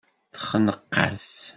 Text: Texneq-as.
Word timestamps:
Texneq-as. 0.33 1.27